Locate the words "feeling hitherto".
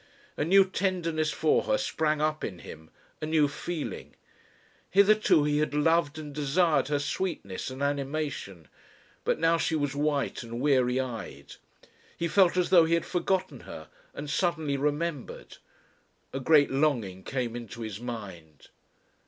3.47-5.43